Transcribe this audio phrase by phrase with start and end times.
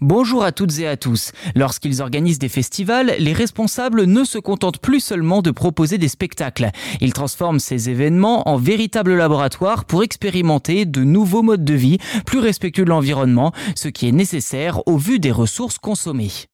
[0.00, 1.32] Bonjour à toutes et à tous.
[1.54, 6.70] Lorsqu'ils organisent des festivals, les responsables ne se contentent plus seulement de proposer des spectacles.
[7.02, 12.38] Ils transforment ces événements en véritables laboratoires pour expérimenter de nouveaux modes de vie plus
[12.38, 16.49] respectueux de l'environnement, ce qui est nécessaire au vu des ressources consommées.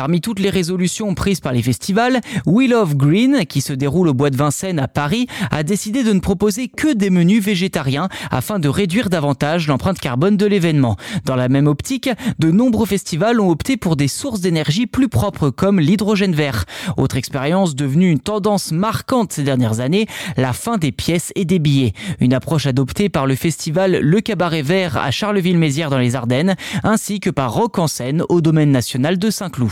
[0.00, 4.14] Parmi toutes les résolutions prises par les festivals, Wheel of Green, qui se déroule au
[4.14, 8.58] Bois de Vincennes à Paris, a décidé de ne proposer que des menus végétariens afin
[8.58, 10.96] de réduire davantage l'empreinte carbone de l'événement.
[11.26, 12.08] Dans la même optique,
[12.38, 16.64] de nombreux festivals ont opté pour des sources d'énergie plus propres comme l'hydrogène vert.
[16.96, 20.06] Autre expérience devenue une tendance marquante ces dernières années,
[20.38, 21.92] la fin des pièces et des billets.
[22.20, 27.20] Une approche adoptée par le festival Le Cabaret Vert à Charleville-Mézières dans les Ardennes, ainsi
[27.20, 29.70] que par Rock en Seine au domaine national de Saint-Cloud.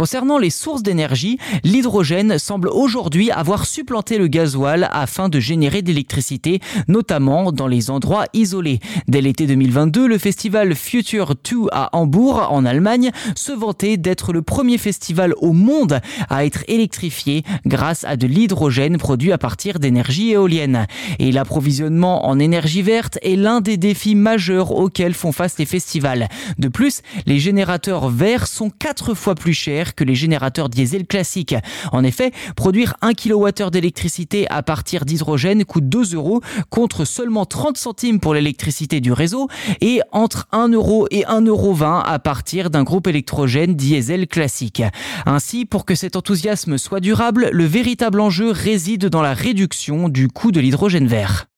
[0.00, 5.88] Concernant les sources d'énergie, l'hydrogène semble aujourd'hui avoir supplanté le gasoil afin de générer de
[5.88, 8.80] l'électricité, notamment dans les endroits isolés.
[9.08, 14.40] Dès l'été 2022, le festival Future 2 à Hambourg, en Allemagne, se vantait d'être le
[14.40, 20.30] premier festival au monde à être électrifié grâce à de l'hydrogène produit à partir d'énergie
[20.30, 20.86] éolienne.
[21.18, 26.30] Et l'approvisionnement en énergie verte est l'un des défis majeurs auxquels font face les festivals.
[26.56, 29.52] De plus, les générateurs verts sont quatre fois plus
[29.94, 31.54] que les générateurs diesel classiques.
[31.92, 37.76] En effet, produire 1 kWh d'électricité à partir d'hydrogène coûte 2 euros contre seulement 30
[37.76, 39.48] centimes pour l'électricité du réseau
[39.80, 44.82] et entre 1 euro et 1,20 euro à partir d'un groupe électrogène diesel classique.
[45.26, 50.28] Ainsi, pour que cet enthousiasme soit durable, le véritable enjeu réside dans la réduction du
[50.28, 51.49] coût de l'hydrogène vert.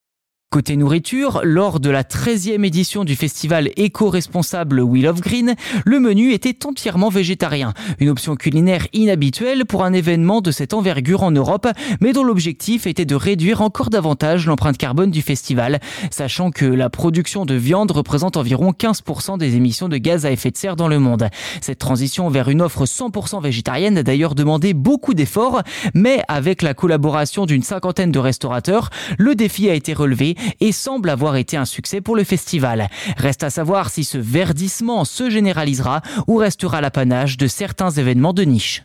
[0.53, 5.55] Côté nourriture, lors de la 13e édition du festival éco-responsable Wheel of Green,
[5.87, 7.73] le menu était entièrement végétarien.
[8.01, 11.69] Une option culinaire inhabituelle pour un événement de cette envergure en Europe,
[12.03, 16.91] mais dont l'objectif était de réduire encore davantage l'empreinte carbone du festival, sachant que la
[16.91, 20.89] production de viande représente environ 15% des émissions de gaz à effet de serre dans
[20.89, 21.29] le monde.
[21.63, 25.63] Cette transition vers une offre 100% végétarienne a d'ailleurs demandé beaucoup d'efforts,
[25.95, 31.11] mais avec la collaboration d'une cinquantaine de restaurateurs, le défi a été relevé et semble
[31.11, 32.89] avoir été un succès pour le festival.
[33.17, 38.43] Reste à savoir si ce verdissement se généralisera ou restera l'apanage de certains événements de
[38.43, 38.85] niche.